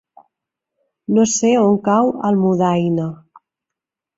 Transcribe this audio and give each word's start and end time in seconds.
No 1.17 1.25
sé 1.33 1.51
on 1.65 1.77
cau 1.89 2.11
Almudaina. 2.31 3.07